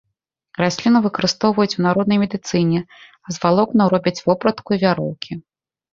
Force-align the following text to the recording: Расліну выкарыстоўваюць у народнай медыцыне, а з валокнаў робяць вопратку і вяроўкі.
Расліну 0.61 1.01
выкарыстоўваюць 1.05 1.75
у 1.81 1.83
народнай 1.87 2.17
медыцыне, 2.23 2.81
а 2.87 3.27
з 3.35 3.43
валокнаў 3.45 3.87
робяць 3.95 4.19
вопратку 4.29 4.69
і 4.79 4.85
вяроўкі. 4.87 5.31